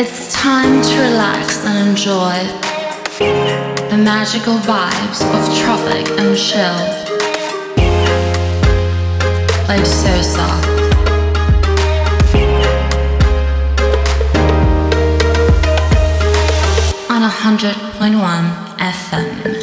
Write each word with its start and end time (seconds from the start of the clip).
It's 0.00 0.32
time 0.32 0.80
to 0.80 1.00
relax 1.00 1.64
and 1.64 1.88
enjoy 1.88 2.38
the 3.90 3.98
magical 3.98 4.54
vibes 4.58 5.20
of 5.34 5.58
tropic 5.58 6.08
and 6.20 6.38
chill. 6.38 6.78
Life's 9.66 9.90
so 9.90 10.22
soft. 10.22 10.68
On 17.10 17.22
100.1 17.22 18.78
FM. 18.78 19.57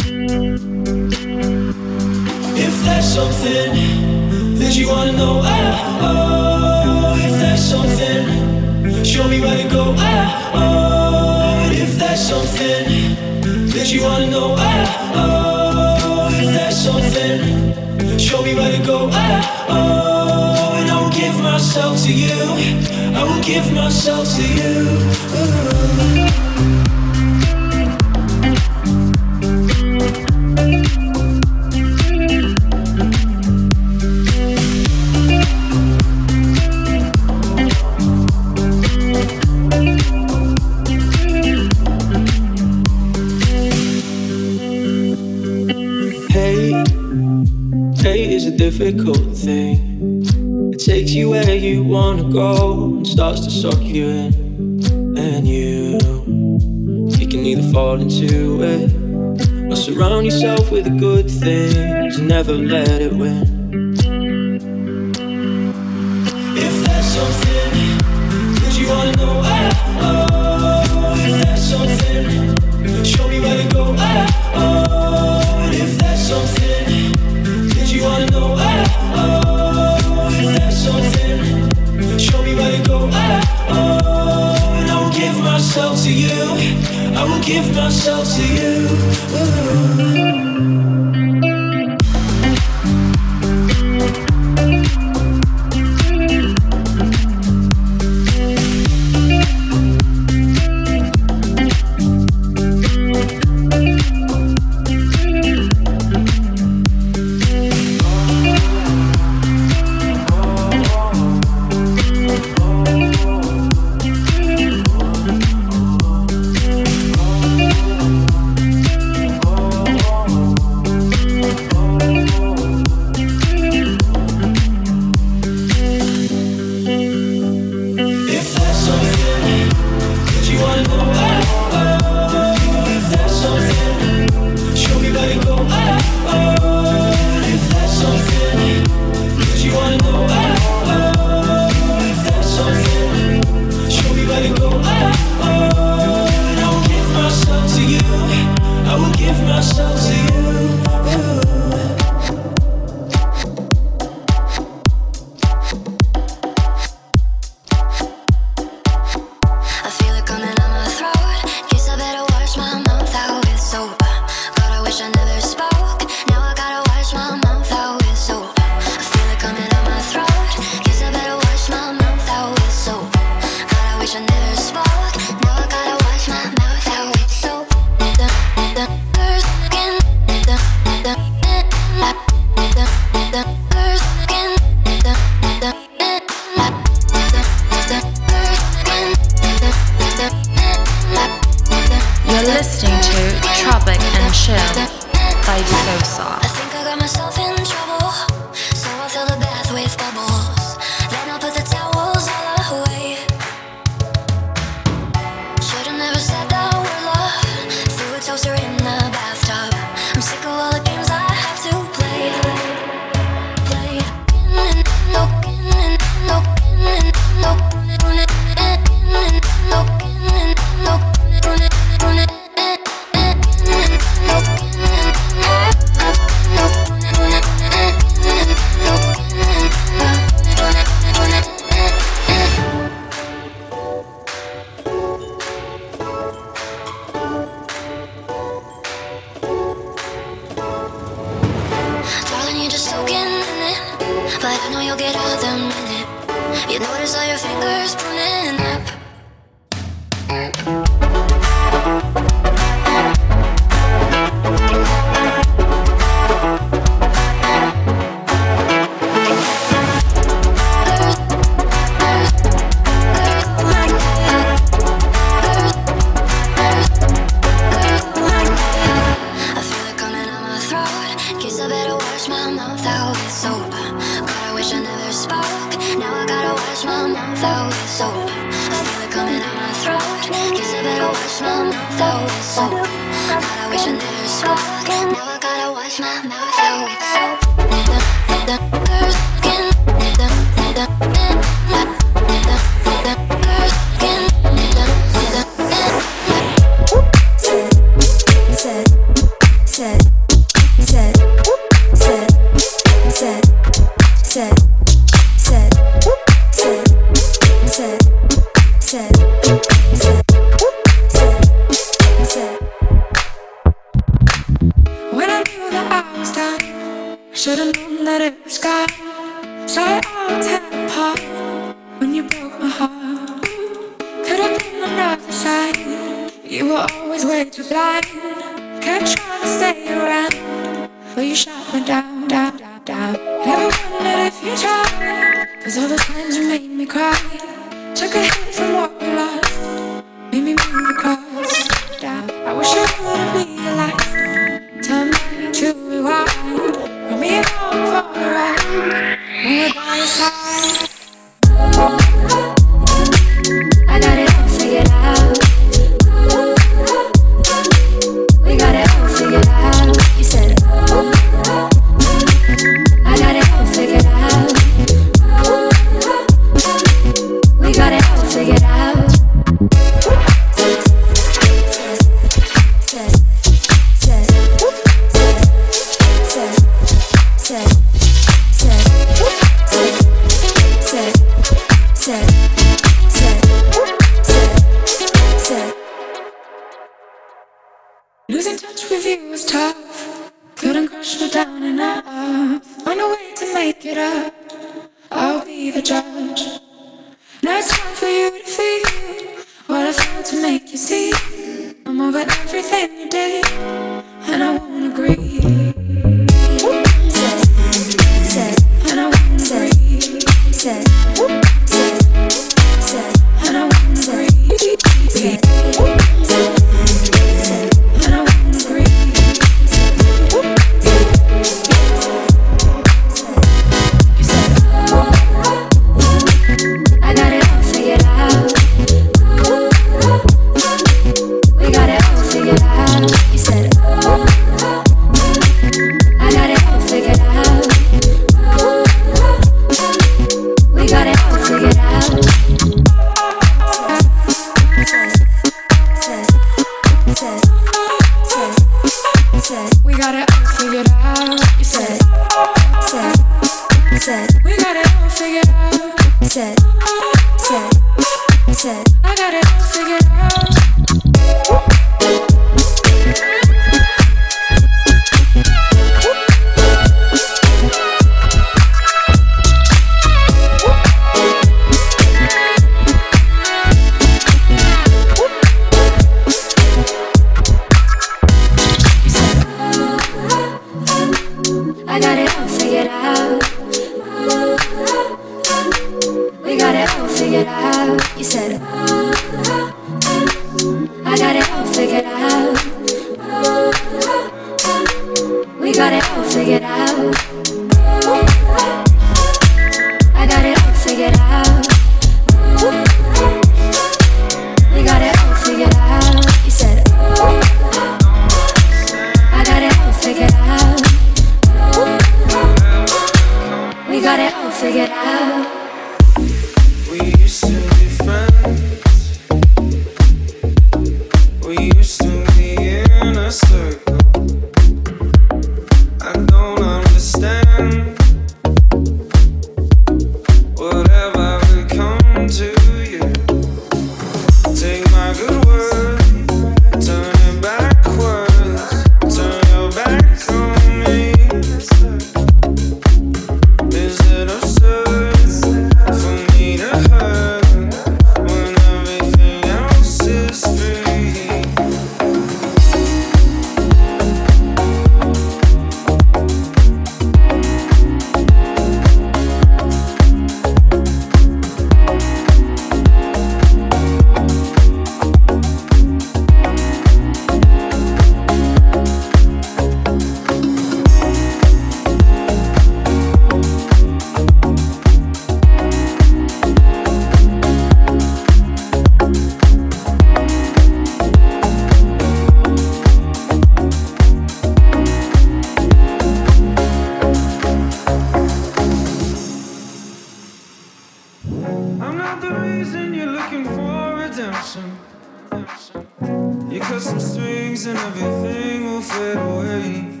cut 596.68 596.82
some 596.82 597.00
strings 597.00 597.64
and 597.64 597.78
everything 597.78 598.64
will 598.66 598.82
fade 598.82 599.16
away. 599.16 600.00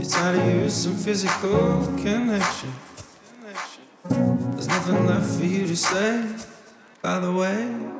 It's 0.00 0.12
time 0.12 0.36
to 0.36 0.64
use 0.64 0.74
some 0.74 0.96
physical 0.96 1.86
connection. 2.02 2.72
There's 4.08 4.66
nothing 4.66 5.06
left 5.06 5.38
for 5.38 5.44
you 5.44 5.64
to 5.68 5.76
say, 5.76 6.26
by 7.00 7.20
the 7.20 7.32
way. 7.32 7.92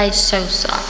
By 0.00 0.08
Sosa. 0.08 0.89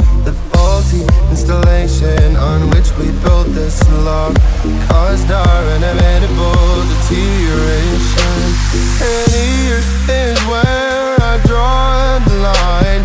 faulty 0.61 1.01
installation 1.31 2.35
on 2.35 2.69
which 2.69 2.89
we 2.99 3.07
built 3.23 3.47
this 3.47 3.77
log 4.05 4.35
caused 4.89 5.31
our 5.31 5.63
inevitable 5.77 6.75
deterioration. 6.91 8.37
And 9.09 9.31
here 9.33 9.81
is 10.23 10.37
where 10.51 11.17
I 11.31 11.33
draw 11.49 12.19
the 12.29 12.37
line. 12.49 13.03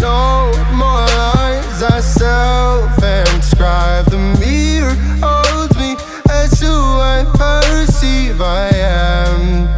No 0.00 0.52
more 0.82 1.06
lies 1.20 1.82
I 1.96 2.00
self 2.00 2.96
inscribe. 3.20 4.06
The 4.06 4.22
mirror 4.40 4.96
holds 5.26 5.76
me 5.76 5.96
as 6.30 6.60
who 6.60 6.76
I 7.14 7.18
perceive 7.36 8.40
I 8.40 8.68
am. 8.74 9.75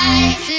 I 0.00 0.57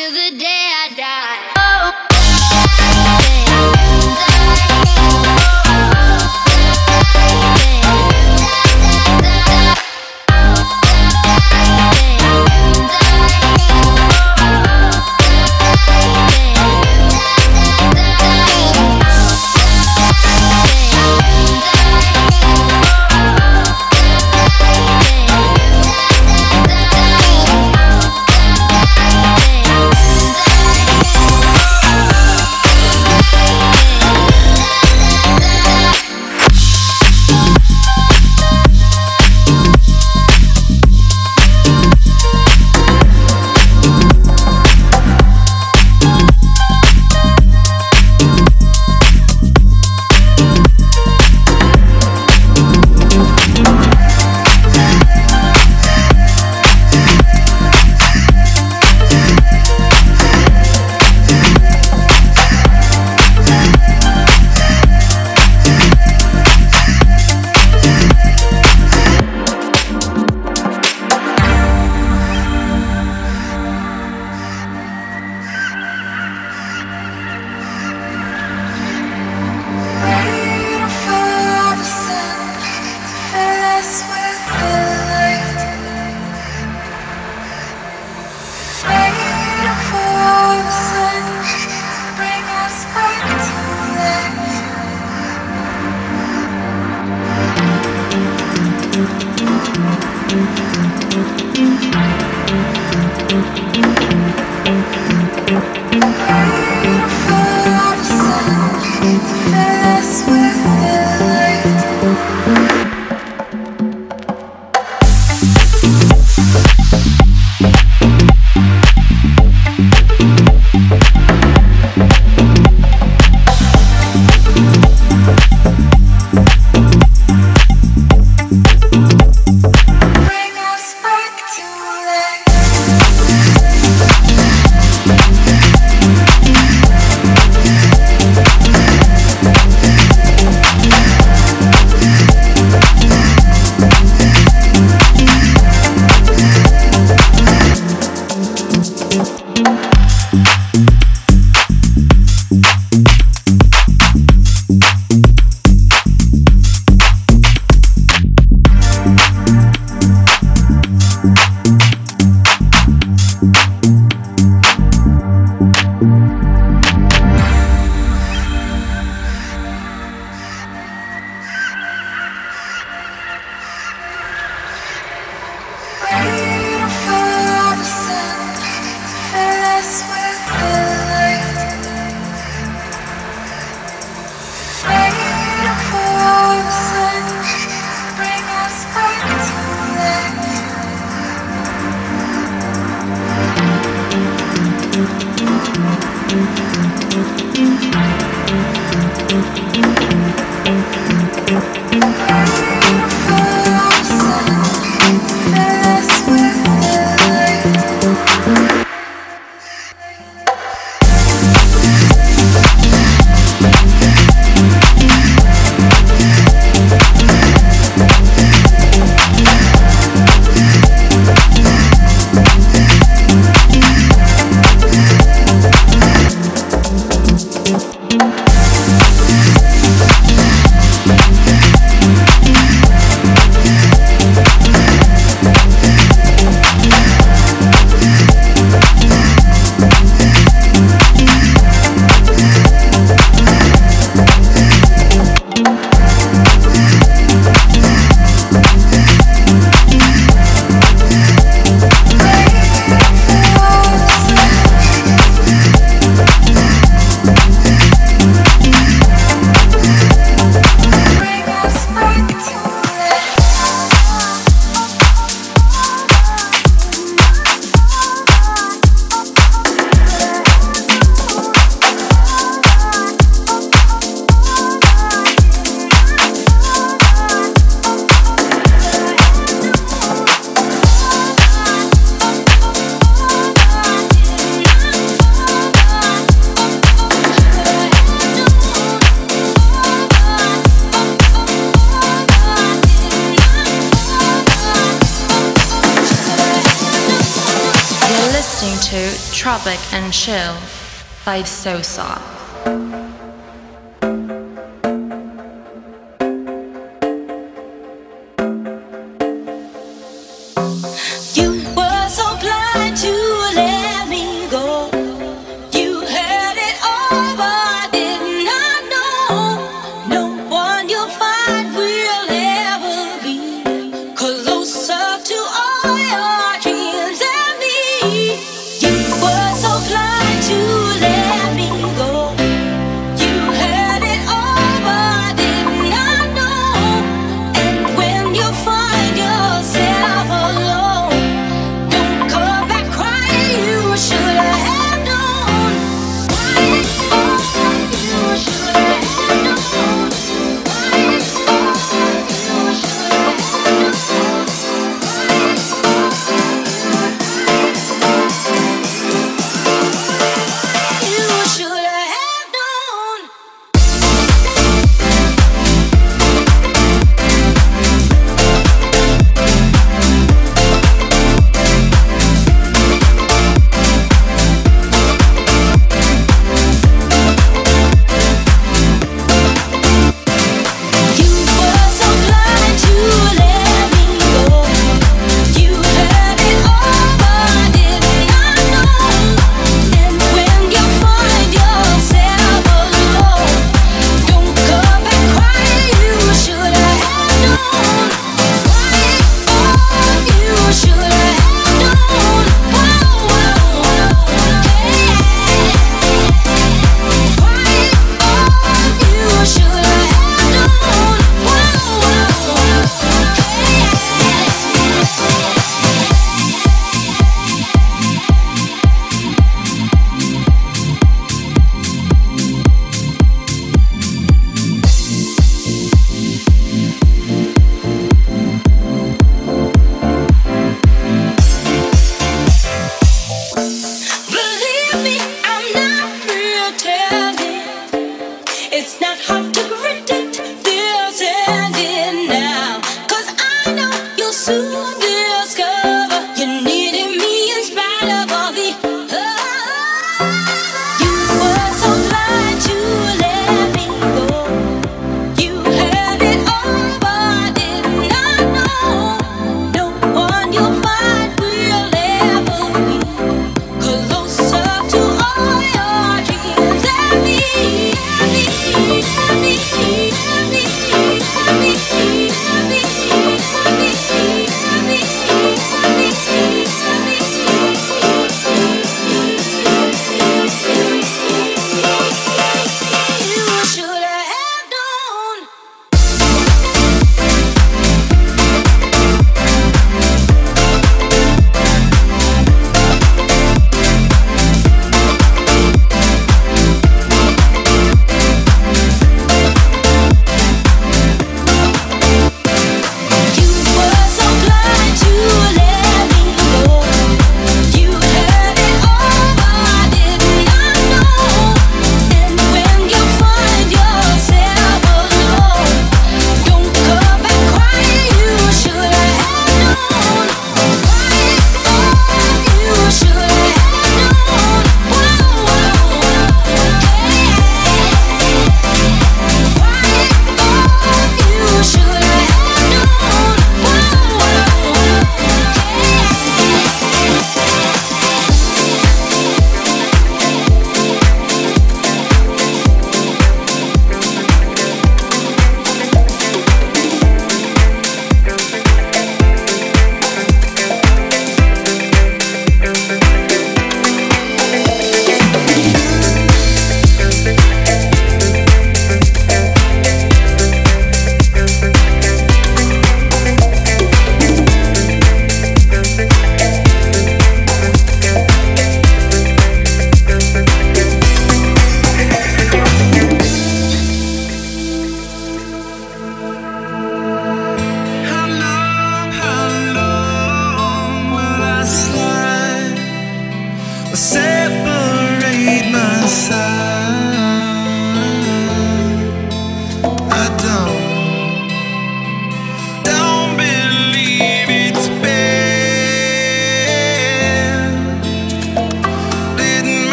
by 301.30 301.44
Sosa. 301.44 302.09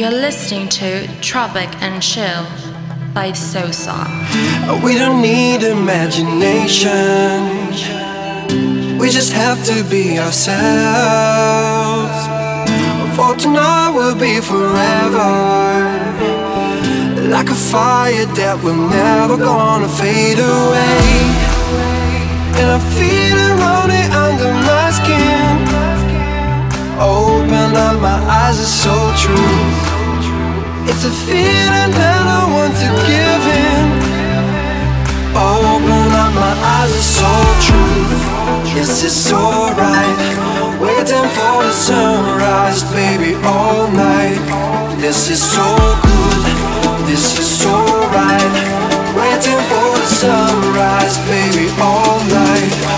You're 0.00 0.10
listening 0.10 0.70
to 0.80 1.06
Tropic 1.20 1.68
and 1.82 2.02
Chill 2.02 2.46
by 3.12 3.32
Sosa. 3.32 4.06
We 4.82 4.94
don't 4.96 5.20
need 5.20 5.62
imagination. 5.62 6.88
We 8.98 9.10
just 9.10 9.34
have 9.34 9.62
to 9.66 9.84
be 9.90 10.18
ourselves. 10.18 10.56
For 13.14 13.36
tonight 13.36 13.90
will 13.90 14.14
be 14.14 14.40
forever. 14.40 15.32
Like 17.28 17.50
a 17.50 17.54
fire 17.54 18.24
that 18.24 18.58
will 18.64 18.80
never 18.88 19.36
gonna 19.36 19.86
fade 19.86 20.38
away. 20.38 21.28
And 22.56 22.70
I 22.72 22.80
feel 22.96 23.36
it 23.36 23.54
running 23.60 24.10
under 24.24 24.50
my 24.64 24.92
skin. 24.96 25.58
Open 26.98 27.76
up 27.76 28.00
my 28.00 28.18
eyes, 28.40 28.58
it's 28.58 28.70
so 28.70 28.96
true. 29.14 29.89
It's 30.90 31.04
a 31.04 31.10
feeling 31.22 31.92
that 32.02 32.22
I 32.26 32.50
want 32.50 32.74
to 32.82 32.90
give 33.06 33.44
in. 33.46 33.86
Open 35.38 36.10
up 36.18 36.34
my 36.34 36.50
eyes, 36.50 36.90
it's 36.90 37.22
all 37.22 37.54
true. 37.62 38.10
is 39.06 39.14
so 39.14 39.70
right. 39.78 40.18
Waiting 40.82 41.28
for 41.38 41.62
the 41.62 41.70
sunrise, 41.70 42.82
baby, 42.90 43.38
all 43.46 43.86
night. 43.92 44.42
This 44.98 45.30
is 45.30 45.40
so 45.40 45.62
good. 46.02 46.42
This 47.06 47.38
is 47.38 47.46
so 47.46 47.70
right. 48.10 48.54
Waiting 49.14 49.62
for 49.70 49.88
the 49.94 50.06
sunrise, 50.10 51.16
baby, 51.30 51.70
all 51.78 52.18
night. 52.26 52.89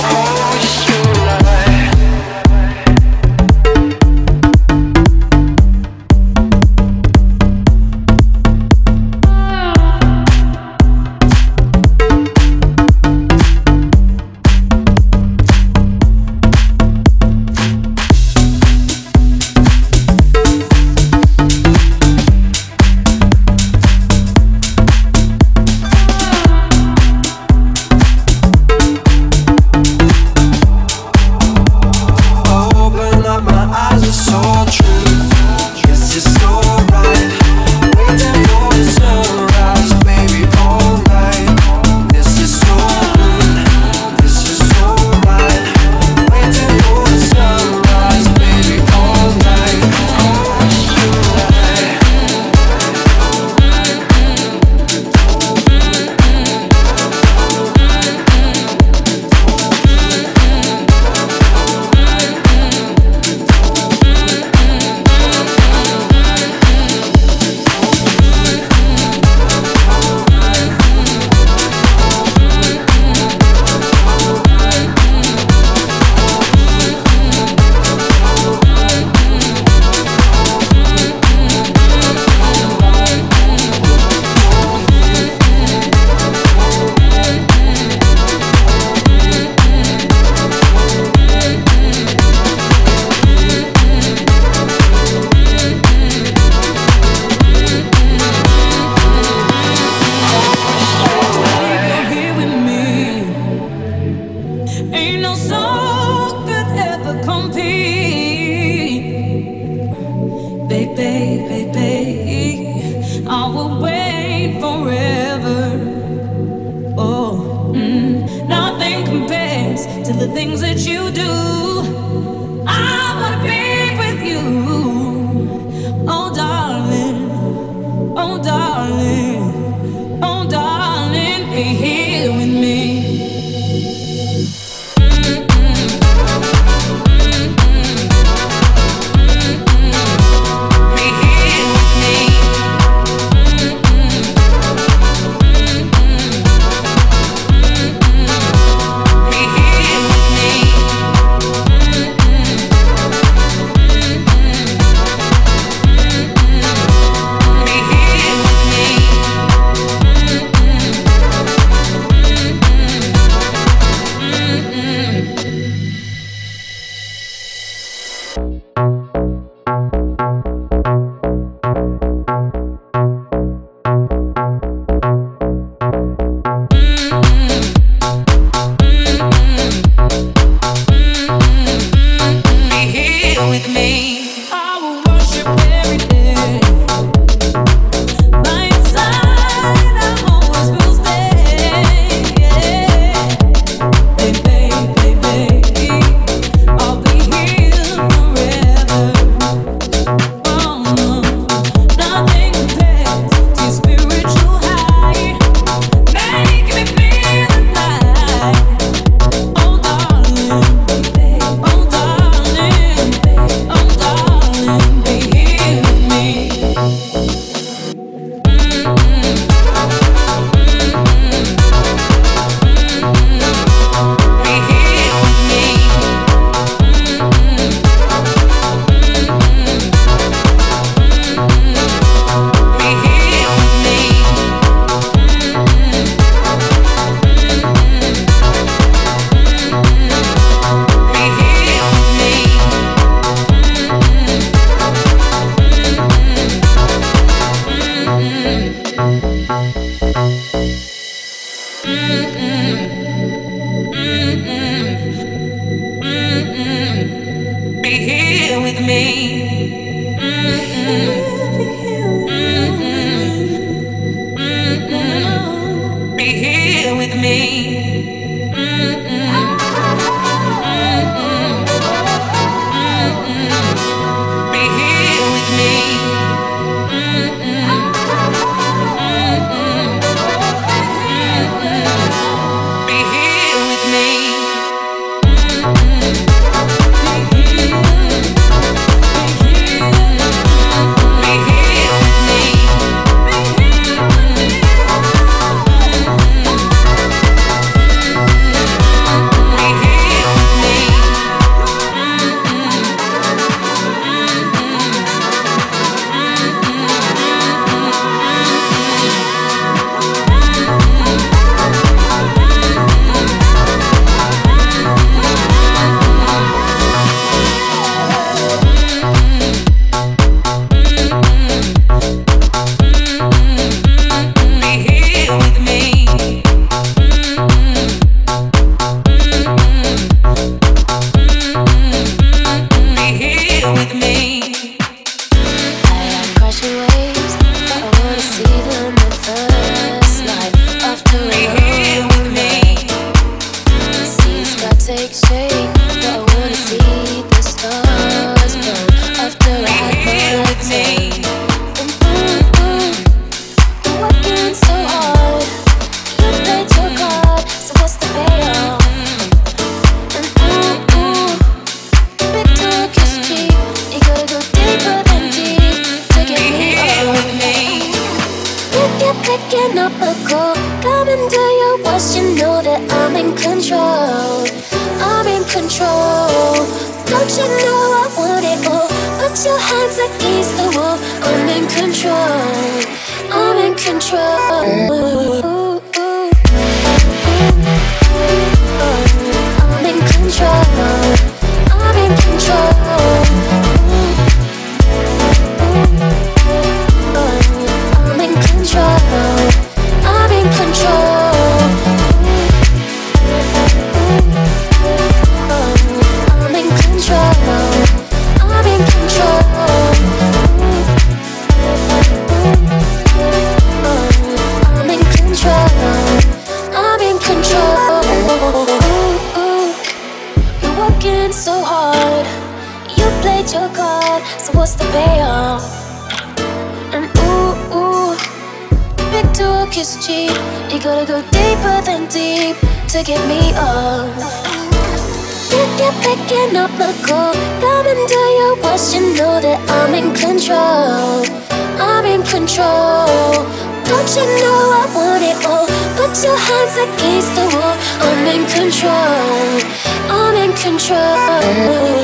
Control 450.62 452.01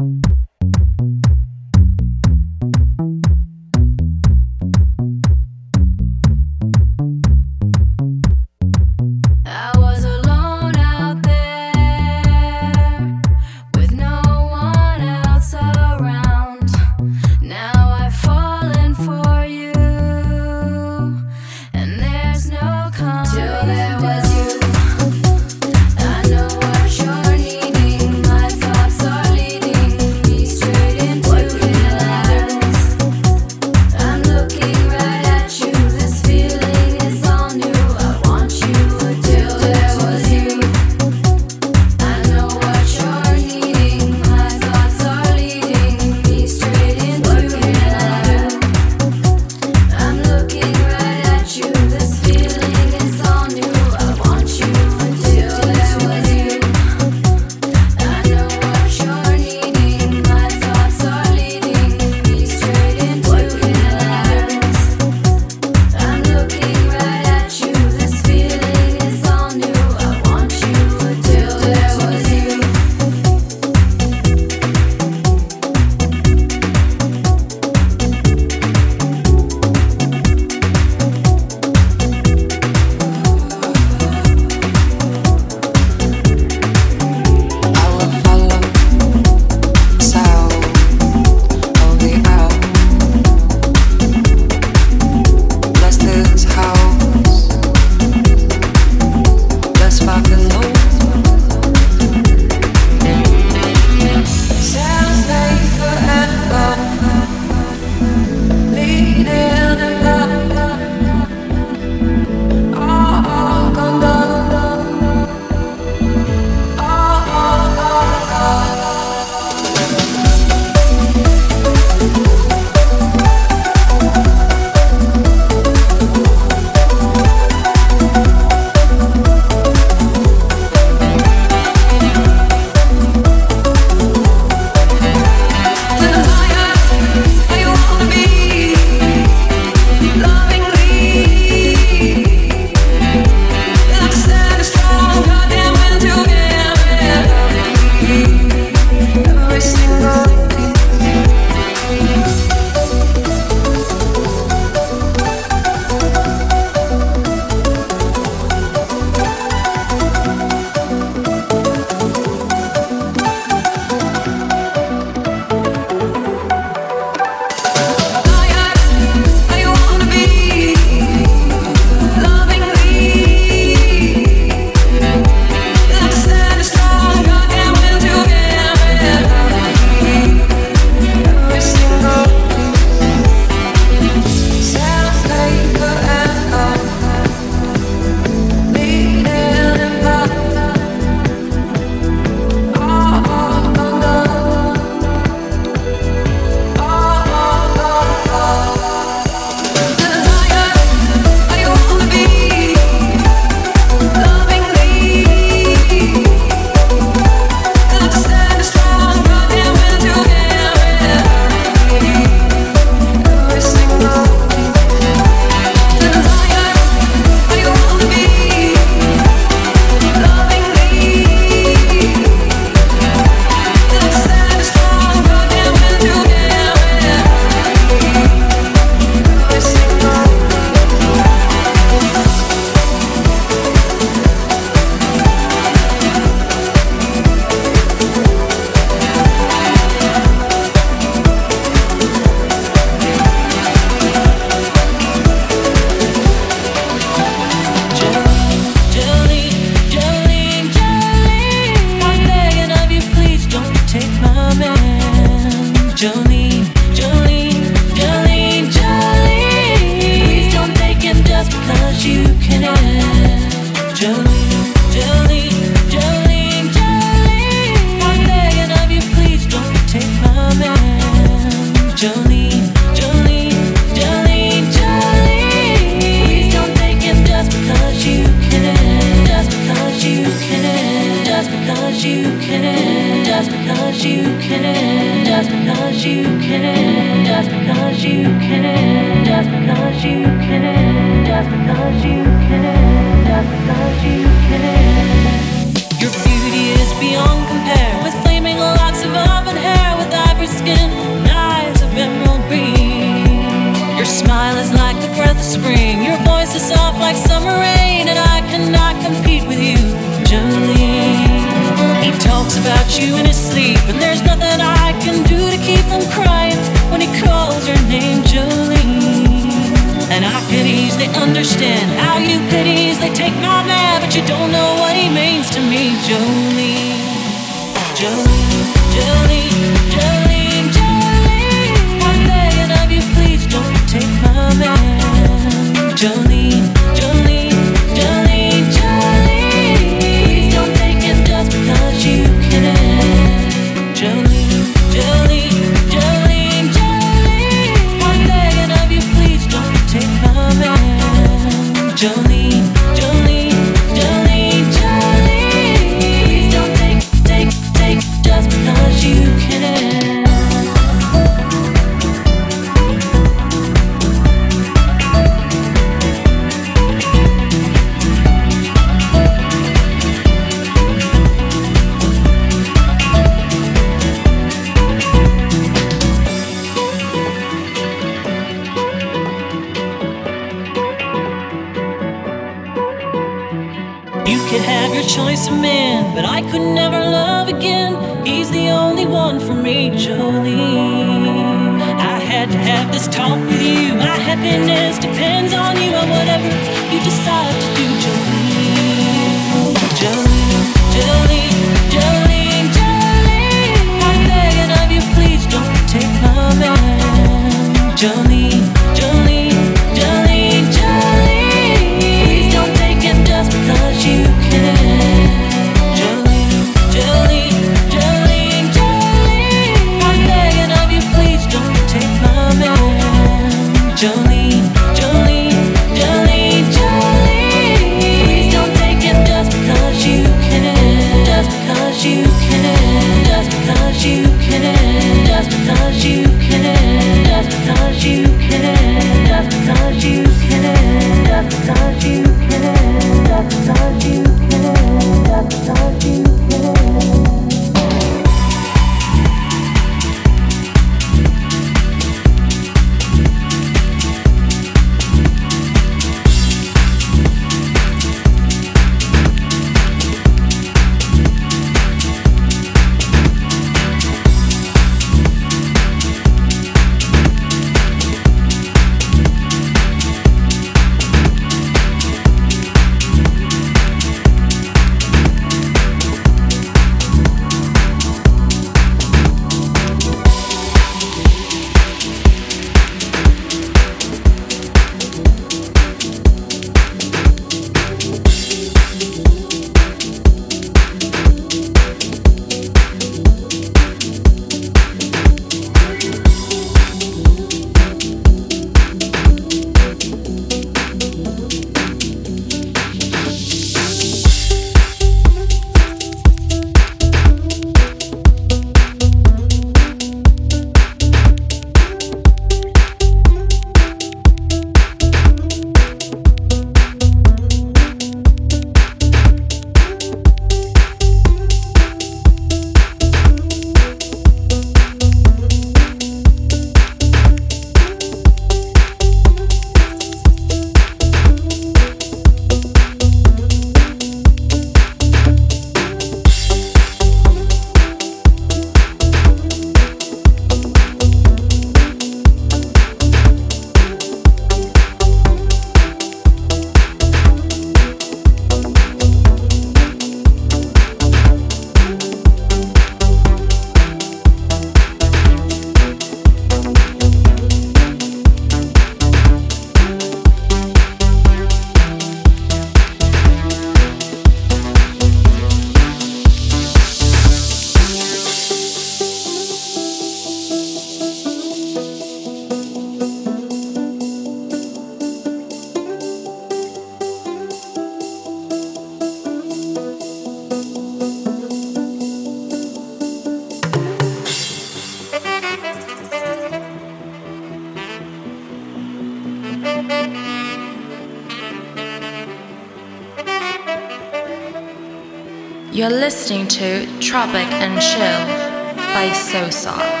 You're 595.73 595.89
listening 595.89 596.49
to 596.49 596.99
Tropic 596.99 597.47
and 597.47 597.81
Chill 597.81 598.75
by 598.93 599.13
Sosa. 599.13 600.00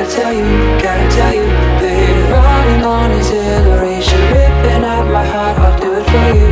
You, 0.00 0.78
gotta 0.80 1.08
tell 1.10 1.34
you, 1.34 1.42
babe. 1.80 2.30
Running 2.30 2.84
on 2.84 3.10
exhilaration, 3.10 4.20
ripping 4.32 4.84
out 4.84 5.10
my 5.10 5.24
heart. 5.24 5.58
I'll 5.58 5.78
do 5.80 5.92
it 5.94 6.04
for 6.06 6.32
you, 6.38 6.48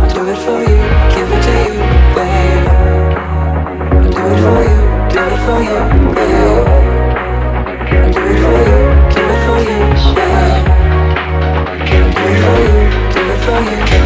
I'll 0.00 0.08
do 0.14 0.22
it 0.30 0.38
for 0.38 0.60
you, 0.60 0.78
give 1.12 1.30
it 1.30 1.42
to 1.44 1.52
you, 1.64 1.74
babe. 2.16 2.68
I'll 3.92 4.08
do 4.10 4.22
it 4.32 4.38
for 4.40 4.60
you, 4.64 4.76
do 5.12 5.20
it 5.28 5.40
for 5.44 5.60
you, 5.60 5.78
babe. 6.14 6.66
I'll 7.92 8.10
do 8.12 8.22
it 8.22 8.38
for 8.42 8.56
you, 8.64 8.78
give 9.12 9.28
it 9.28 9.40
for 9.46 9.58
you, 9.68 9.78
babe. 10.16 10.66
I'll 11.68 11.84
do 11.84 11.96
it 12.00 12.16
for 12.16 12.56
you, 12.62 12.74
do 13.12 13.20
it 13.28 13.40
for 13.44 13.58
you, 13.60 14.01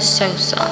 You're 0.00 0.30
listening 0.30 0.69